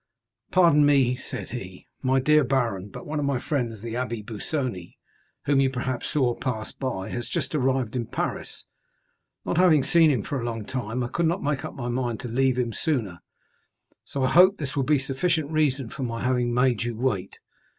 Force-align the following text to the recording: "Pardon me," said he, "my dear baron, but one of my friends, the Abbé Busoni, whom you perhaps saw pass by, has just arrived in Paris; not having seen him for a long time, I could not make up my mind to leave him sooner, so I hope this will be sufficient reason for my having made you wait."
"Pardon 0.51 0.83
me," 0.83 1.15
said 1.15 1.49
he, 1.51 1.85
"my 2.01 2.19
dear 2.19 2.43
baron, 2.43 2.89
but 2.89 3.05
one 3.05 3.19
of 3.19 3.25
my 3.25 3.37
friends, 3.37 3.83
the 3.83 3.93
Abbé 3.93 4.25
Busoni, 4.25 4.97
whom 5.45 5.59
you 5.61 5.69
perhaps 5.69 6.09
saw 6.09 6.33
pass 6.33 6.71
by, 6.71 7.09
has 7.09 7.29
just 7.29 7.53
arrived 7.53 7.95
in 7.95 8.07
Paris; 8.07 8.65
not 9.45 9.57
having 9.57 9.83
seen 9.83 10.09
him 10.09 10.23
for 10.23 10.39
a 10.39 10.43
long 10.43 10.65
time, 10.65 11.03
I 11.03 11.07
could 11.07 11.27
not 11.27 11.43
make 11.43 11.63
up 11.63 11.75
my 11.75 11.87
mind 11.89 12.19
to 12.21 12.27
leave 12.27 12.57
him 12.57 12.73
sooner, 12.73 13.19
so 14.03 14.23
I 14.23 14.31
hope 14.31 14.57
this 14.57 14.75
will 14.75 14.81
be 14.81 14.97
sufficient 14.97 15.51
reason 15.51 15.87
for 15.89 16.01
my 16.01 16.23
having 16.23 16.51
made 16.51 16.81
you 16.81 16.95
wait." 16.97 17.37